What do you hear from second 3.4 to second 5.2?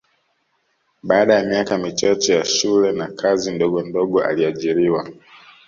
ndogondogo aliajiriwa